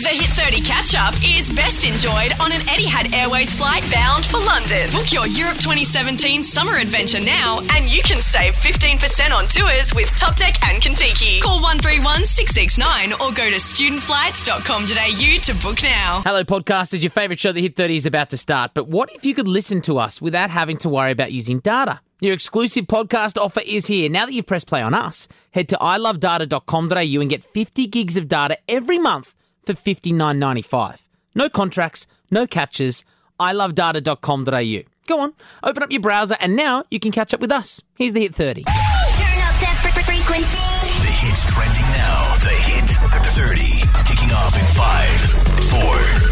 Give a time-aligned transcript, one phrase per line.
[0.00, 4.38] The Hit 30 catch up is best enjoyed on an Etihad Airways flight bound for
[4.38, 4.88] London.
[4.90, 8.96] Book your Europe 2017 summer adventure now and you can save 15%
[9.30, 11.42] on tours with Top Deck and Contiki.
[11.42, 16.22] Call 131 669 or go to studentflights.com.au to book now.
[16.24, 17.02] Hello, podcasters.
[17.02, 18.72] Your favourite show, The Hit 30, is about to start.
[18.72, 22.00] But what if you could listen to us without having to worry about using data?
[22.22, 24.08] Your exclusive podcast offer is here.
[24.08, 28.28] Now that you've pressed play on us, head to ilovedata.com.au and get 50 gigs of
[28.28, 29.34] data every month
[29.76, 31.02] for $59.95.
[31.34, 33.04] No contracts, no catches.
[33.38, 34.80] I love data.com.au.
[35.06, 37.82] Go on, open up your browser, and now you can catch up with us.
[37.96, 38.62] Here's the Hit 30.
[38.64, 40.48] Turn up the fr- frequency.
[40.50, 42.36] The hits trending now.
[42.38, 42.90] The Hit
[43.34, 43.60] 30.
[44.06, 46.29] Kicking off in 5, 4,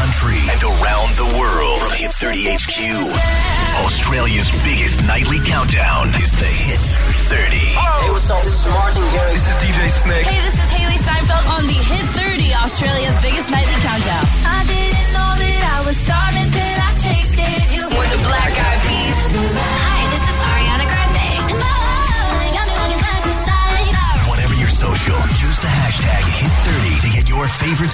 [0.00, 1.76] country and around the world.
[1.76, 2.80] From Hit 30 HQ.
[3.84, 7.56] Australia's biggest nightly countdown is the Hit 30.
[7.56, 8.42] Hey, what's up?
[8.42, 9.32] This is Martin Garrix.
[9.32, 10.24] This is DJ Snake.
[10.24, 11.79] Hey, this is Hailee Steinfeld on the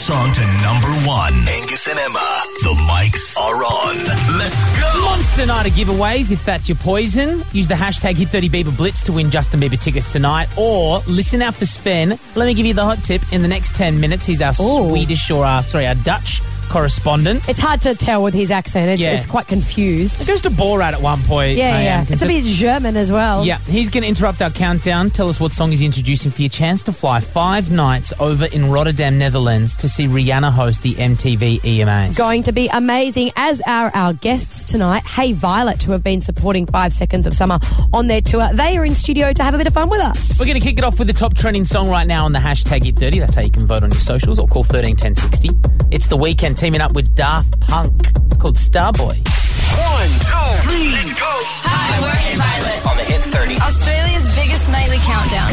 [0.07, 1.35] song to number one.
[1.49, 3.97] Angus and Emma, the mics are on.
[4.39, 5.01] Let's go.
[5.01, 7.43] Monster Night of giveaways, if that's your poison.
[7.51, 10.49] Use the hashtag Hit30Bieber Blitz to win Justin Bieber tickets tonight.
[10.57, 12.11] Or listen out for Sven.
[12.37, 13.21] Let me give you the hot tip.
[13.33, 17.49] In the next 10 minutes, he's our Swedish or our, sorry, our Dutch correspondent.
[17.49, 18.91] It's hard to tell with his accent.
[18.91, 19.13] It's, Yeah.
[19.13, 20.19] it's quite confused.
[20.21, 21.57] It's just to Borat at one point.
[21.57, 22.05] Yeah, yeah.
[22.09, 23.45] It's a bit German as well.
[23.45, 25.11] Yeah, he's going to interrupt our countdown.
[25.11, 28.71] Tell us what song he's introducing for your chance to fly five nights over in
[28.71, 32.17] Rotterdam, Netherlands to see Rihanna host the MTV EMAs.
[32.17, 35.05] Going to be amazing, as are our guests tonight.
[35.07, 37.59] Hey Violet, who have been supporting Five Seconds of Summer
[37.93, 38.49] on their tour.
[38.53, 40.39] They are in studio to have a bit of fun with us.
[40.39, 42.39] We're going to kick it off with the top trending song right now on the
[42.39, 43.21] hashtag Hit30.
[43.21, 45.76] That's how you can vote on your socials or call 131060.
[45.89, 48.09] It's the Weeknd teaming up with Daft Punk.
[48.27, 49.23] It's called Starboy.
[49.23, 51.31] One, two, three, let's go.
[51.63, 52.87] Hi, we're Hey Violet.
[52.91, 53.55] On the Hit 30.
[53.61, 55.53] Australia's biggest nightly countdown.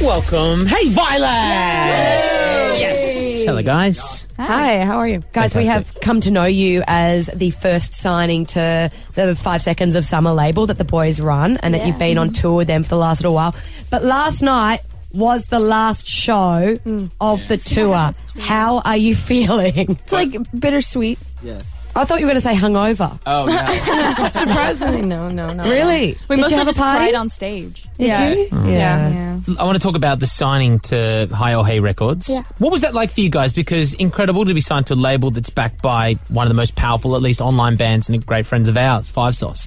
[0.00, 0.66] Welcome.
[0.66, 2.78] Hey, Violet!
[2.78, 3.44] Yes.
[3.44, 4.28] Hello, guys.
[4.36, 5.24] Hi, how are you?
[5.32, 9.96] Guys, we have come to know you as the first signing to the Five Seconds
[9.96, 12.40] of Summer label that the boys run and that you've been on mm-hmm.
[12.40, 13.56] tour with them for the last little while.
[13.90, 14.80] But last night
[15.12, 17.10] was the last show mm.
[17.20, 18.12] of the tour.
[18.38, 19.90] How are you feeling?
[19.90, 21.18] It's like bittersweet.
[21.42, 21.62] Yeah.
[21.96, 23.18] I thought you were going to say hungover.
[23.26, 24.30] Oh, yeah.
[24.30, 25.64] Surprisingly, no, no, no.
[25.64, 26.16] Really?
[26.28, 26.98] We Did mostly you have a party?
[26.98, 27.88] cried on stage.
[27.98, 28.32] Did yeah.
[28.32, 28.48] you?
[28.52, 29.08] Yeah.
[29.08, 29.40] yeah.
[29.58, 32.28] I want to talk about the signing to Hi or Hey Records.
[32.28, 32.42] Yeah.
[32.58, 33.52] What was that like for you guys?
[33.52, 36.76] Because incredible to be signed to a label that's backed by one of the most
[36.76, 39.66] powerful, at least online bands and great friends of ours, Five Sauce.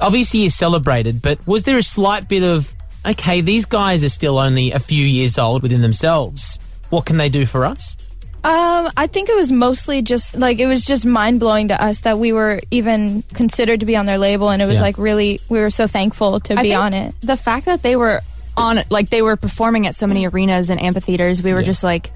[0.00, 2.74] Obviously, you celebrated, but was there a slight bit of,
[3.06, 6.58] okay, these guys are still only a few years old within themselves.
[6.90, 7.96] What can they do for us?
[8.42, 12.00] Um, I think it was mostly just like it was just mind blowing to us
[12.00, 14.82] that we were even considered to be on their label, and it was Yeah.
[14.84, 17.14] like really we were so thankful to I be think on it.
[17.20, 18.22] The fact that they were
[18.56, 21.66] on, like, they were performing at so many arenas and amphitheaters, we were Yeah.
[21.66, 22.10] just like,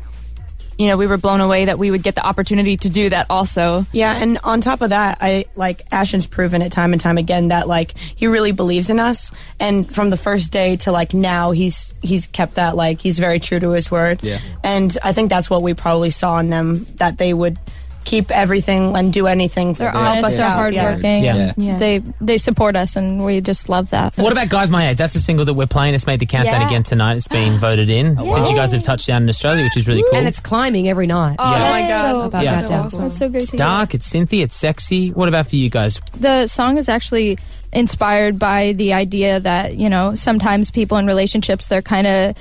[0.79, 3.27] you know, we were blown away that we would get the opportunity to do that
[3.31, 3.87] also.
[3.93, 7.49] Yeah, and on top of that, I like Ashton's proven it time and time again
[7.49, 9.31] that like he really believes in us,
[9.61, 13.39] and from the first day to like now, he's he's kept that like he's very
[13.39, 14.23] true to his word.
[14.23, 14.41] Yeah.
[14.63, 17.59] and I think that's what we probably saw in them that they would
[18.05, 19.73] keep everything and do anything.
[19.75, 20.83] They're help honest, us they're out, yeah.
[20.83, 21.25] hardworking.
[21.25, 21.37] Yeah.
[21.37, 21.79] and Yeah.
[21.79, 24.17] They they support us, and we just love that.
[24.17, 24.99] What about Guys My Age?
[24.99, 25.95] That's a single that we're playing.
[25.95, 26.67] It's made the countdown Yeah.
[26.69, 27.17] again tonight.
[27.17, 30.03] It's been voted in since you guys have touched down in Australia, which is really
[30.11, 30.19] cool.
[30.19, 31.37] And it's climbing every night.
[31.39, 31.71] Oh Yeah.
[31.71, 32.61] my god, About Yeah.
[32.61, 32.89] that down.
[32.89, 33.59] that's so great to hear.
[33.59, 35.11] dark, it's synthy, it's sexy.
[35.11, 36.01] What about for you guys?
[36.19, 37.39] the song is actually
[37.73, 42.37] inspired by the idea that you know sometimes people in relationships they're kind of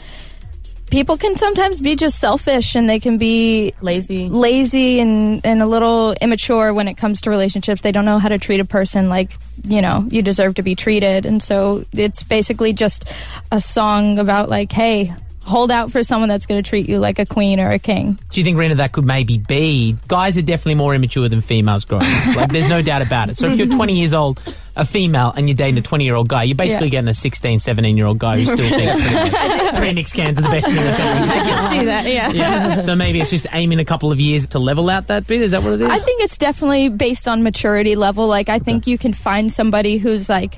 [0.94, 4.30] people can sometimes be just selfish and they can be Lazy.
[4.30, 8.30] lazy and, and a little immature when it comes to relationships they don't know how
[8.30, 9.32] to treat a person like
[9.64, 13.12] you know you deserve to be treated and so it's basically just
[13.52, 15.12] a song about like hey
[15.46, 18.18] hold out for someone that's going to treat you like a queen or a king
[18.32, 19.98] Do you think, Rena, that could maybe be?
[20.08, 22.36] Guys are definitely more immature than females growing up.
[22.38, 23.38] Like, there's no doubt about it.
[23.38, 24.42] So if you're 20 years old,
[24.76, 26.92] a female, and you're dating a 20 year old guy, you're basically Yeah.
[26.92, 30.50] getting a 16, 17 year old guy who still thinks that premix cans are the
[30.50, 31.70] best thing that's ever existed.
[31.70, 32.76] see that yeah Yeah.
[32.78, 35.42] So maybe it's just aiming a couple of years to level out that bit.
[35.42, 35.90] Is that what it is?
[35.92, 38.28] I think it's definitely based on maturity level.
[38.28, 40.56] Like I think you can find somebody who's like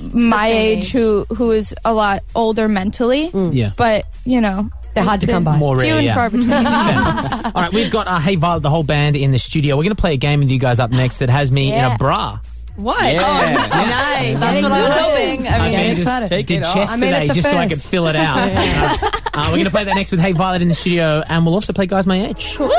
[0.00, 0.92] my age, age.
[0.92, 3.30] who who is a lot older mentally.
[3.32, 3.70] Yeah.
[3.76, 5.56] But you know, They're hard to come by.
[5.56, 6.14] More few rare, and yeah.
[6.14, 6.52] far between.
[7.54, 9.76] All right, we've got uh, Hey Violet, the whole band in the studio.
[9.76, 11.84] We're going to play a game with you guys up next that has me in
[11.84, 12.38] a bra.
[12.76, 13.02] What?
[13.02, 13.20] Yeah.
[13.22, 14.38] Oh, nice.
[14.38, 15.48] That's what I was hoping.
[15.48, 16.28] I I mean, mean, get just.
[16.28, 16.76] Take did it off.
[16.76, 18.36] yesterday I mean, it's a just so I could fill it out.
[19.34, 21.54] uh, we're going to play that next with Hey Violet in the studio, and we'll
[21.54, 22.56] also play Guys My Age.
[22.56, 22.70] One,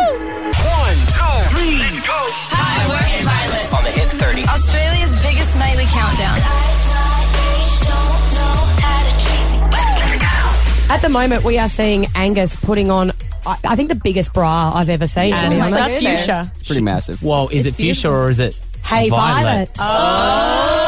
[10.98, 13.12] At the moment, we are seeing Angus putting on,
[13.46, 15.32] I, I think, the biggest bra I've ever seen.
[15.32, 16.02] to And be it's honest.
[16.02, 16.52] That's fuchsia.
[16.56, 17.22] It's pretty massive.
[17.22, 19.70] Well, is it fuchsia or is it Hey, Violet.
[19.80, 20.88] Oh.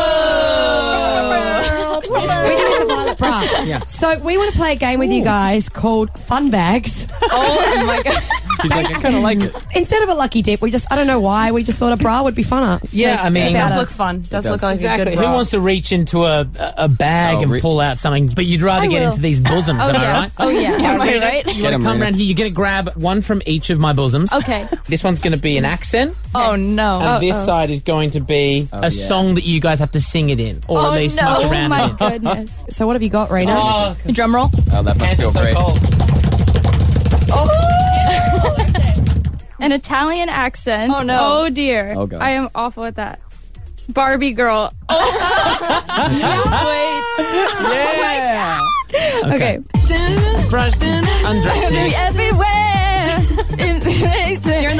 [2.09, 3.41] we think it's a violet bra.
[3.65, 3.83] Yeah.
[3.85, 7.07] So we want to play a game with you guys called Fun Bags.
[7.21, 8.23] oh my god.
[8.61, 9.55] He's like, I kind of like it.
[9.75, 11.97] Instead of a lucky dip, we just, I don't know why, we just thought a
[11.97, 12.79] bra would be funner.
[12.81, 14.21] So Yeah, I mean- It does look a- fun.
[14.21, 14.45] Does does.
[14.45, 15.15] look like a Exactly.
[15.15, 16.47] good Who wants to reach into a
[16.77, 18.27] a bag Oh, and re- pull out something?
[18.27, 20.31] But you'd rather get into these bosoms, Oh am I right?
[20.37, 20.71] Oh yeah.
[20.89, 21.55] Am I right?
[21.55, 22.25] You want to 'em, come around here?
[22.25, 24.31] You're going to grab one from each of my bosoms.
[24.33, 24.67] Okay.
[24.87, 26.99] This one's going to be an accent, Oh no.
[26.99, 28.89] and this side is going to be Oh, a yeah.
[28.89, 31.23] song that you guys have to sing it in, or oh at least no.
[31.23, 31.95] muck Oh around my in.
[31.95, 32.63] goodness.
[32.71, 33.55] So what have you got, Rena?
[33.57, 34.49] Oh, oh Drum roll.
[34.73, 35.55] Oh, that must feel great.
[35.55, 35.79] cold.
[37.31, 37.47] Oh,
[39.59, 40.93] An Italian accent.
[40.95, 41.43] Oh, no.
[41.43, 41.93] Oh dear.
[41.95, 42.21] Oh, God.
[42.21, 43.19] I am awful at that.
[43.89, 44.71] Barbie girl.
[44.87, 44.95] Oh,
[46.65, 47.05] wait.
[47.69, 48.61] Yeah.
[49.23, 49.59] Oh, okay.
[50.49, 51.93] Brushed, undressed me.
[51.95, 52.79] Everywhere.
[53.59, 53.79] In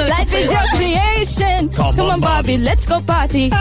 [0.10, 1.70] Life is your creation.
[1.70, 3.52] Come Come on, on, Barbie, let's go party.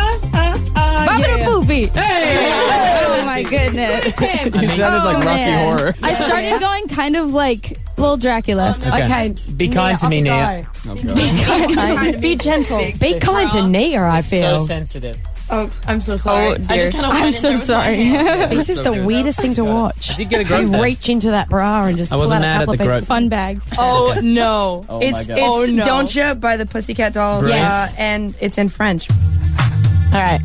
[1.06, 1.88] Barbie the movie.
[1.94, 4.04] Oh my goodness.
[4.06, 5.78] You sounded like Oh, Nazi man.
[5.78, 5.94] horror.
[6.02, 8.76] I started going kind of like little Dracula.
[8.78, 9.34] Okay.
[9.56, 10.66] Be kind to me, Nia.
[10.86, 12.20] Oh, God.
[12.20, 12.84] Be gentle.
[13.00, 14.60] Be kind to Nia, I feel.
[14.60, 15.18] So sensitive.
[15.50, 16.52] Oh, I'm so sorry.
[16.52, 16.90] Oh dear.
[16.94, 17.96] I'm so sorry.
[18.50, 19.06] this is so the good.
[19.06, 20.14] weirdest thing to watch.
[20.18, 20.82] Did get a You grope there.
[20.82, 23.04] reach into that bra and just I pull wasn't out a couple of grope.
[23.04, 23.66] Fun bags.
[23.78, 24.84] Oh no.
[24.90, 25.38] Oh, my It's, God.
[25.38, 25.84] it's Oh, no.
[25.84, 27.40] Don't Ya by the Pussycat Dolls.
[27.44, 27.66] Brilliant.
[27.66, 29.08] Uh, and it's in French.
[29.10, 30.40] All right.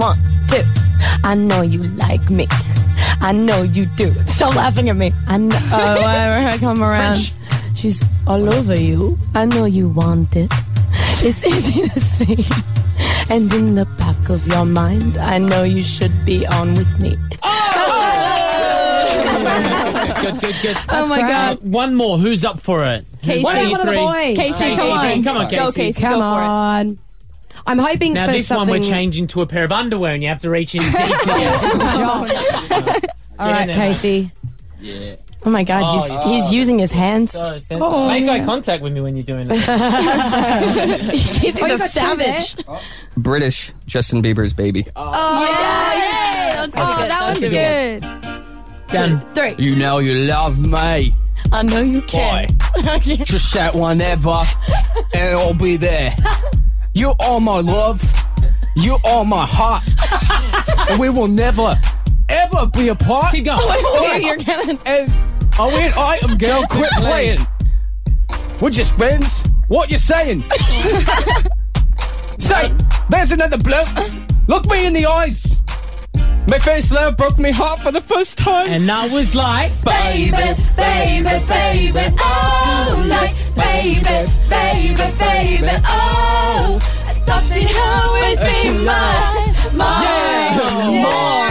[0.00, 0.18] One,
[0.48, 0.62] two.
[1.24, 2.46] I know you like me.
[3.20, 4.12] I know you do.
[4.26, 5.12] Stop laughing at me.
[5.26, 7.16] I know uh, whenever I come around.
[7.18, 7.32] French.
[7.78, 9.18] She's all over you.
[9.34, 10.50] I know you want it.
[11.22, 12.46] It's easy to see.
[13.30, 17.10] And in the back of your mind, I know you should be on with me.
[20.20, 20.76] good, good, good.
[20.90, 21.28] oh my great.
[21.30, 21.58] god.
[21.62, 22.18] One more.
[22.18, 23.06] Who's up for it?
[23.22, 23.42] Casey.
[23.44, 24.36] One, two, One of the boys.
[24.36, 25.22] Casey, Casey, come on.
[25.24, 25.80] come on, Go, Casey.
[25.82, 26.00] Casey.
[26.00, 26.46] Come go for it.
[26.46, 26.98] on.
[27.66, 28.68] I'm hoping Now for this something.
[28.68, 30.92] one we're changing to a pair of underwear, and you have to reach in deep
[30.92, 30.96] to
[31.26, 33.14] get.
[33.38, 34.30] All right, there, Casey.
[34.80, 35.16] Yeah.
[35.44, 36.24] Oh my god, Oh, he's, yeah.
[36.42, 37.32] he's using his hands.
[37.32, 37.56] So.
[37.72, 41.14] Oh, Make eye contact with me when you're doing oh, it.
[41.18, 42.56] he's Oh, you a savage.
[43.16, 44.84] British Justin Bieber's baby.
[44.96, 45.10] Oh.
[45.14, 48.92] Oh, yay, that's oh, that one's That's a good.
[48.92, 49.34] Done.
[49.34, 49.54] Three.
[49.64, 51.14] You know you love me.
[51.52, 52.48] I know you can.
[53.24, 54.42] Just shout whenever,
[55.14, 56.14] and it'll be there.
[56.94, 58.02] You are my love.
[58.76, 59.82] You are my heart.
[60.90, 61.78] and we will never,
[62.28, 63.32] ever be apart.
[63.32, 63.60] Keep going.
[64.00, 64.78] Wait, you're gonna.
[64.86, 65.12] And
[65.58, 67.38] oh, I went, I am girl, quit playing.
[68.60, 69.42] We're just friends.
[69.68, 70.40] What you saying?
[72.38, 72.74] Say,
[73.08, 73.88] there's another bloke.
[74.48, 75.59] Look me in the eyes.
[76.46, 78.68] My first love broke me heart for the first time.
[78.70, 80.30] And I was like, Baby,
[80.76, 84.02] baby, baby, oh, like, baby,
[84.48, 86.80] baby, baby, oh.
[87.06, 91.49] I thought you'd always be mine, mine, mine.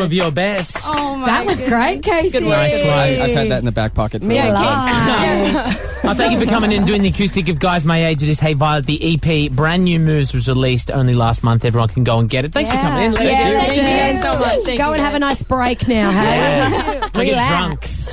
[0.00, 0.78] Some of your best.
[0.86, 1.68] Oh my That was goodness.
[1.68, 2.38] great, Casey.
[2.38, 2.88] Good Nice one.
[2.88, 4.88] I've had that in the back pocket for Me a long alive.
[6.04, 8.22] I thank you for coming in and doing the acoustic of Guys My Age.
[8.22, 8.86] It is Hey Violet.
[8.86, 11.66] The EP Brand New Moves was released only last month.
[11.66, 12.52] Everyone can go and get it.
[12.52, 13.12] Thanks for coming in.
[13.12, 13.30] ladies.
[13.30, 14.62] Yeah, Thank you so much.
[14.64, 15.40] Thank Go you, and have a guys.
[15.40, 16.16] nice break now, hey?
[16.16, 17.08] Yeah.
[17.12, 18.06] Go get Relax.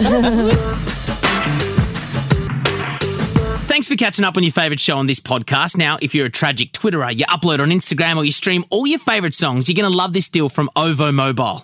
[3.68, 5.78] Thanks for catching up on your favourite show on this podcast.
[5.78, 9.00] Now, if you're a tragic Twitterer, you upload on Instagram or you stream all your
[9.00, 11.64] favourite songs, you're going to love this deal from OVO Mobile.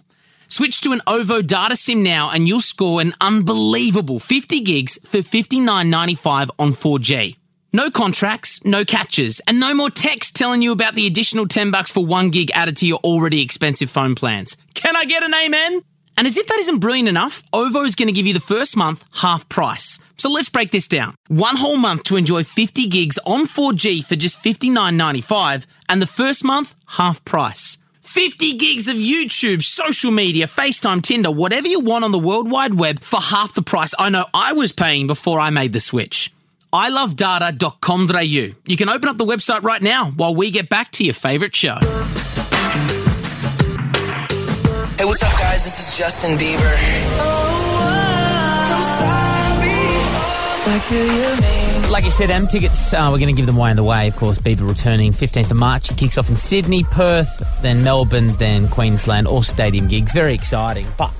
[0.53, 5.17] Switch to an OVO data SIM now and you'll score an unbelievable 50 gigs for
[5.17, 7.37] $59.95 on 4G.
[7.73, 11.89] No contracts, no catches, and no more text telling you about the additional 10 bucks
[11.89, 14.55] for 1 gig added to your already expensive phone plans.
[14.75, 15.81] Can I get an amen?
[16.19, 18.77] And as if that isn't brilliant enough, OVO is going to give you the first
[18.77, 19.97] month half price.
[20.17, 21.15] So let's break this down.
[21.29, 26.43] One whole month to enjoy 50 gigs on 4G for just $59.95 and the first
[26.43, 27.79] month half price.
[28.03, 32.73] 50 gigs of YouTube, social media, FaceTime, Tinder, whatever you want on the World Wide
[32.73, 36.31] Web for half the price I know I was paying before I made the switch.
[36.73, 38.55] ilovedata.com.au.
[38.65, 41.55] You can open up the website right now while we get back to your favourite
[41.55, 41.77] show.
[44.97, 45.63] Hey, what's up, guys?
[45.63, 46.73] This is Justin Bieber.
[50.67, 51.62] Like, do you mean
[51.93, 54.07] like you said, M tickets, uh, we're going to give them away on the way.
[54.07, 55.89] Of course, Bieber returning 15th of March.
[55.89, 59.27] He kicks off in Sydney, Perth, then Melbourne, then Queensland.
[59.27, 60.11] All stadium gigs.
[60.11, 60.87] Very exciting.
[60.97, 61.11] But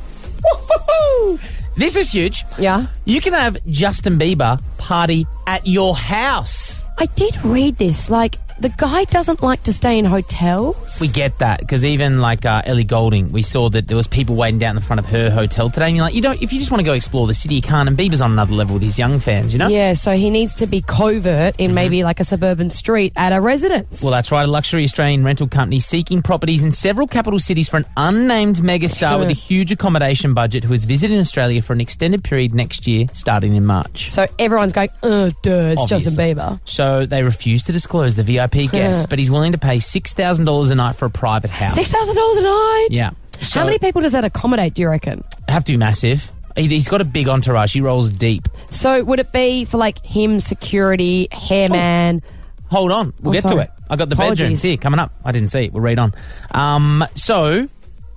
[1.75, 2.43] this is huge.
[2.57, 2.87] Yeah.
[3.05, 6.83] You can have Justin Bieber party at your house.
[7.03, 8.09] I did read this.
[8.09, 10.99] Like, the guy doesn't like to stay in hotels.
[11.01, 14.35] We get that because even like uh, Ellie Goulding, we saw that there was people
[14.35, 16.41] waiting down the front of her hotel today, and you're like, you don't.
[16.41, 17.89] If you just want to go explore the city, you can't.
[17.89, 19.67] And Bieber's on another level with his young fans, you know.
[19.67, 23.41] Yeah, so he needs to be covert in maybe like a suburban street at a
[23.41, 24.01] residence.
[24.01, 24.43] Well, that's right.
[24.43, 29.09] A luxury Australian rental company seeking properties in several capital cities for an unnamed megastar
[29.09, 29.19] Sure.
[29.19, 33.07] with a huge accommodation budget who is visiting Australia for an extended period next year,
[33.13, 34.09] starting in March.
[34.11, 36.35] so everyone's going, uh, duh, it's Justin Obviously.
[36.35, 36.59] Bieber.
[36.65, 40.45] So they refuse to disclose the VIP guests, but he's willing to pay six thousand
[40.45, 41.73] dollars a night for a private house.
[41.75, 42.87] Six thousand dollars a night.
[42.91, 43.11] Yeah.
[43.41, 44.73] So, How many people does that accommodate?
[44.75, 45.23] Do you reckon?
[45.49, 46.31] have to be massive?
[46.55, 47.73] He- He's got a big entourage.
[47.73, 48.47] He rolls deep.
[48.69, 52.21] So would it be for like him, security, hairman?
[52.69, 53.69] Hold on, we'll Oh, get to it.
[53.89, 54.39] I got the Apologies.
[54.39, 55.13] bedrooms here coming up.
[55.25, 55.73] I didn't see it.
[55.73, 56.13] We'll read on.
[56.51, 57.67] Um, so,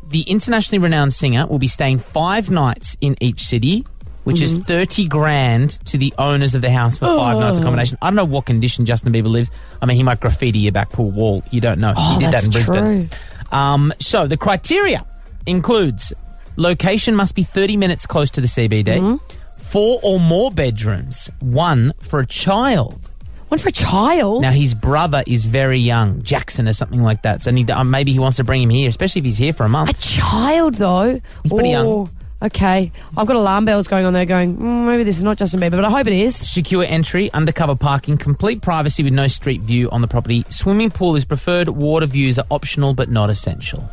[0.09, 3.85] the internationally renowned singer will be staying five nights in each city,
[4.27, 4.59] which Mm-hmm.
[4.59, 7.41] is thirty grand to the owners of the house for five Oh.
[7.41, 7.97] nights accommodation.
[8.03, 9.51] I don't know what condition Justin Bieber lives.
[9.81, 11.43] I mean, he might graffiti your back pool wall.
[11.53, 11.95] You don't know.
[11.97, 13.09] Oh, he did that in Brisbane.
[13.53, 15.07] Um, so the criteria
[15.47, 16.13] includes
[16.57, 19.17] location must be 30 minutes close to the CBD, Mm-hmm.
[19.59, 23.11] four or more bedrooms, one for a child.
[23.49, 24.43] One for a child.
[24.43, 27.43] Now his brother is very young, Jackson or something like that.
[27.43, 29.53] So need to- um, maybe he wants to bring him here, especially if he's here
[29.53, 29.91] for a month.
[29.91, 31.21] a child though.
[31.45, 32.11] He's pretty young.
[32.43, 34.59] Okay, I've got alarm bells going on there, going.
[34.59, 36.37] Mm, maybe this is not Justin Bieber, but I hope it is.
[36.37, 40.45] Secure entry, undercover parking, complete privacy with no street view on the property.
[40.51, 41.69] Swimming pool is preferred.
[41.69, 43.91] Water views are optional but not essential.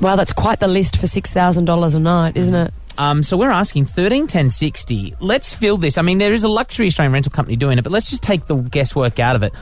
[0.00, 2.72] Well, that's quite the list for six thousand dollars a night, isn't it?
[2.98, 5.14] Um, so we're asking thirteen ten sixty.
[5.18, 5.98] Let's fill this.
[5.98, 8.46] I mean, there is a luxury Australian rental company doing it, but let's just take
[8.46, 9.52] the guesswork out of it.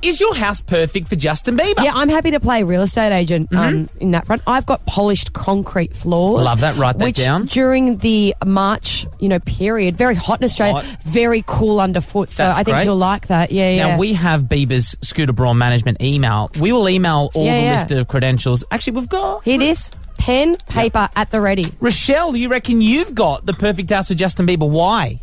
[0.00, 1.82] Is your house perfect for Justin Bieber?
[1.82, 4.42] Yeah, I'm happy to play real estate agent um, in that front.
[4.46, 6.36] I've got polished concrete floors.
[6.36, 6.44] Mm-hmm.
[6.44, 6.76] Love that.
[6.76, 7.42] Write that which down.
[7.42, 11.02] During the March, you know, period, very hot in Australia, Hot.
[11.02, 12.30] very cool underfoot.
[12.30, 12.84] So That's I think great.
[12.84, 13.50] you'll like that.
[13.50, 13.88] Yeah, yeah.
[13.88, 16.50] Now we have Bieber's Scooter Braun management email.
[16.60, 17.72] We will email all Yeah, the yeah.
[17.72, 18.62] list of credentials.
[18.70, 19.90] Actually, we've got Hear this?
[20.18, 21.66] Pen, paper at the ready.
[21.80, 22.36] Rochelle.
[22.36, 24.68] You reckon you've got the perfect house for Justin Bieber?
[24.68, 25.20] Why?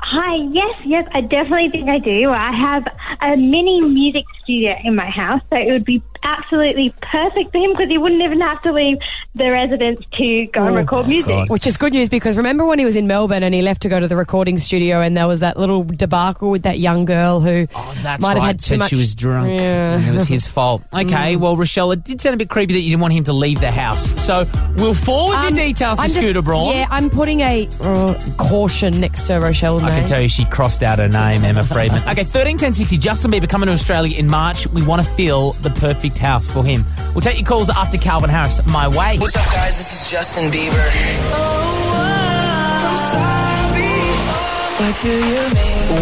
[0.00, 2.30] Hi, yes, yes, I definitely think I do.
[2.30, 2.86] I have
[3.20, 7.70] a mini music studio in my house, so it would be absolutely perfect for him
[7.72, 8.98] because he wouldn't even have to leave
[9.34, 11.48] the residence to go and record music.
[11.48, 13.88] Which is good news because remember when he was in Melbourne and he left to
[13.88, 17.40] go to the recording studio and there was that little debacle with that young girl
[17.40, 18.36] who Oh, That's might right.
[18.38, 18.90] have had too said much.
[18.90, 19.48] she was drunk.
[19.50, 19.94] Yeah.
[19.96, 20.82] and It was his fault.
[21.08, 23.32] Okay, well, Rochelle, it did sound a bit creepy that you didn't want him to
[23.32, 24.10] leave the house.
[24.24, 24.44] So
[24.76, 26.74] we'll forward Um, your details to I'm just- Scooter Braun.
[26.74, 29.80] Yeah, I'm putting a uh, caution next to Rochelle.
[29.80, 32.02] I can tell you she crossed out her name, Emma Freedman.
[32.08, 34.66] okay, 13 10 60, Justin Bieber coming to Australia in March.
[34.68, 36.84] We want to fill the perfect house for him.
[37.14, 38.64] We'll take your calls after Calvin Harris.
[38.66, 39.18] My way.
[39.18, 39.76] What's up, guys?
[39.76, 40.72] This is Justin Bieber.
[40.72, 41.67] What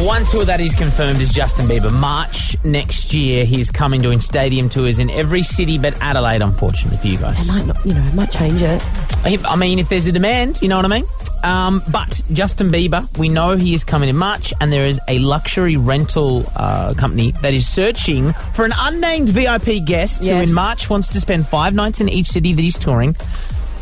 [0.07, 1.93] One tour that is confirmed is Justin Bieber.
[1.93, 7.07] March next year, he's coming doing stadium tours in every city but Adelaide, unfortunately for
[7.09, 7.49] you guys.
[7.49, 8.81] Might not, you know, might change it.
[9.25, 11.05] If- I mean, if there's a demand, you know what I mean?
[11.43, 15.19] Um, but Justin Bieber, we know he is coming in March, and there is a
[15.19, 20.89] luxury rental uh, company that is searching for an unnamed VIP guest who in March
[20.89, 23.17] wants to spend five nights in each city that he's touring.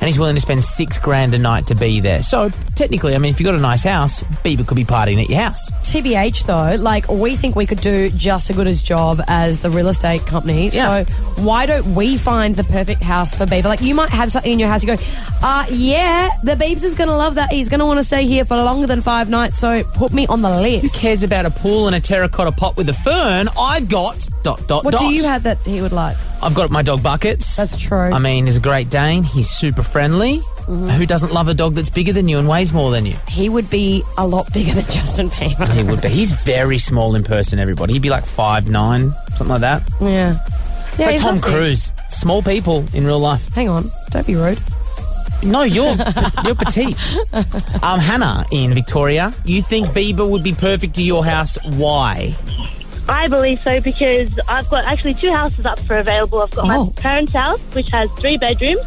[0.00, 2.22] And he's willing to spend six grand a night to be there.
[2.22, 5.28] So technically, I mean, if you've got a nice house, Bieber could be partying at
[5.28, 5.70] your house.
[5.70, 9.70] TBH though, like we think we could do just as good a job as the
[9.70, 10.68] real estate company.
[10.68, 11.04] Yeah.
[11.04, 11.12] So
[11.42, 13.68] why don't we find the perfect house for Beaver?
[13.68, 14.82] Like you might have something in your house.
[14.82, 15.02] You go,
[15.42, 17.50] uh, yeah, the Beebs is going to love that.
[17.50, 19.58] He's going to want to stay here for longer than five nights.
[19.58, 20.82] So put me on the list.
[20.94, 23.48] Who cares about a pool and a terracotta pot with a fern?
[23.58, 25.00] I've got dot dot What dot.
[25.00, 26.16] do you have that he would like?
[26.42, 27.56] I've got my dog Buckets.
[27.56, 27.98] That's true.
[27.98, 29.22] I mean, he's a Great Dane.
[29.22, 30.40] He's super friendly.
[30.64, 30.88] Mm-hmm.
[30.88, 33.16] Who doesn't love a dog that's bigger than you and weighs more than you?
[33.28, 35.68] He would be a lot bigger than Justin Bieber.
[35.72, 36.08] He would be.
[36.08, 37.92] He's very small in person, everybody.
[37.94, 39.82] He'd be like five nine, something like that.
[40.00, 40.38] yeah.
[40.88, 41.52] It's Yeah, like Tom not big.
[41.52, 41.92] Cruise.
[42.08, 43.46] Small people in real life.
[43.52, 44.58] Hang on, don't be rude.
[45.42, 45.94] No, you're
[46.44, 46.96] you're petite.
[47.82, 51.58] Um, Hannah in Victoria, you think Bieber would be perfect to your house?
[51.64, 52.34] Why?
[53.08, 56.40] I believe so because I've got actually two houses up for available.
[56.40, 56.84] I've got Oh.
[56.86, 58.80] my parents' house, which has three bedrooms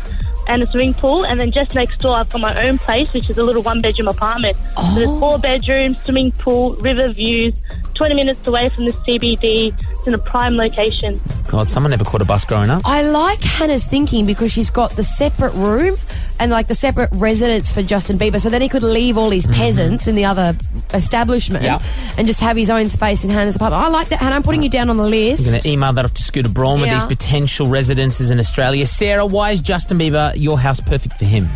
[0.48, 3.30] and a swimming pool, and then just next door I've got my own place, which
[3.30, 4.56] is a little one-bedroom apartment.
[4.58, 4.96] So Oh.
[4.96, 7.54] there's four bedrooms, swimming pool, river views,
[7.96, 9.74] 20 minutes away from the CBD.
[9.92, 11.20] It's in a prime location.
[11.48, 12.82] God, someone never caught a bus growing up.
[12.86, 15.96] I like Hannah's thinking because she's got the separate room
[16.40, 18.40] and like the separate residence for Justin Bieber.
[18.42, 20.56] So then he could leave all his peasants in the other
[20.94, 21.80] establishment Yeah.
[22.18, 23.84] and just have his own space in Hannah's apartment.
[23.84, 24.36] I like that, Hannah.
[24.36, 25.44] I'm putting you down on the list.
[25.46, 26.96] I'm going to email that off to Scooter Braun with Yeah.
[26.96, 28.86] these potential residences in Australia.
[28.88, 31.50] Sarah, why is Justin Bieber your house perfect for him?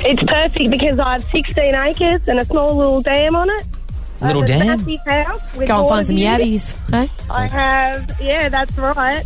[0.00, 3.64] It's perfect because I have 16 acres and a small little dam on it.
[4.20, 4.66] I Little have a dam?
[4.84, 6.76] massive house with Go and find some yabbies.
[6.90, 7.08] Hey?
[7.30, 9.24] I have, yeah, that's right.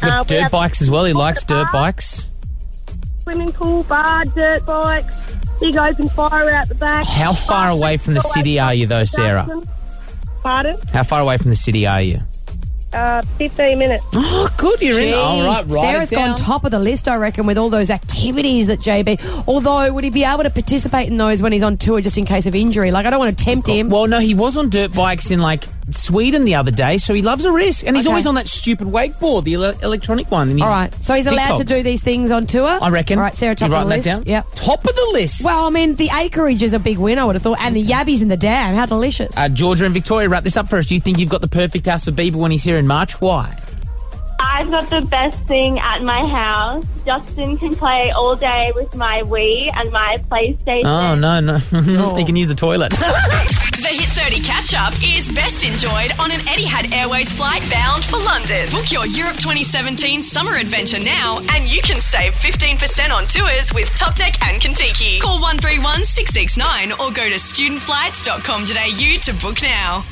[0.00, 1.04] Got Uh, dirt bikes as well.
[1.04, 2.29] He likes water dirt park, bikes.
[3.22, 5.14] Swimming pool, bar, dirt bikes,
[5.60, 7.06] big open fire out the back.
[7.06, 9.46] How far away from the city are you, though, Sarah?
[10.42, 10.76] Pardon?
[10.92, 12.18] How far away from the city are you?
[12.92, 14.02] Uh, 15 minutes.
[14.14, 14.80] Oh, good.
[14.82, 15.14] You're in.
[15.14, 15.80] All right, right.
[15.80, 19.46] Sarah's gone top of the list, I reckon, with all those activities that JB.
[19.46, 22.24] Although, would he be able to participate in those when he's on tour just in
[22.24, 22.90] case of injury?
[22.90, 23.90] Like, I don't want to tempt him.
[23.90, 27.22] Well, no, he was on dirt bikes in like Sweden the other day, so he
[27.22, 28.10] loves a risk, and he's Okay.
[28.12, 30.48] always on that stupid wakeboard, the ele- electronic one.
[30.48, 31.68] And he's All right, so he's allowed to TikToks.
[31.68, 32.78] do these things on tour.
[32.80, 33.18] I reckon.
[33.18, 34.04] All right, Sarah, top You of the writing list.
[34.04, 34.32] that down?
[34.32, 34.46] Yep.
[34.56, 35.44] Top of the list.
[35.44, 37.84] Well, I mean, the acreage is a big win, I would have thought, and the
[37.84, 38.74] yabbies in the dam.
[38.74, 39.36] How delicious!
[39.36, 40.86] Uh, Georgia and Victoria, wrap this up for us.
[40.86, 43.20] Do you think you've got the perfect house for Bieber when he's here in March?
[43.20, 43.54] Why?
[44.60, 46.84] I've got the best thing at my house.
[47.06, 50.84] Justin can play all day with my Wii and my PlayStation.
[50.84, 51.56] Oh no, no,
[52.16, 52.92] he can use the toilet.
[53.80, 58.18] The Hit 30 catch up is best enjoyed on an Etihad Airways flight bound for
[58.18, 58.68] London.
[58.70, 62.76] Book your Europe 2017 summer adventure now and you can save 15%
[63.10, 65.18] on tours with Top Deck and Contiki.
[65.22, 70.04] Call 131 669 or go to studentflights.com.au to book now.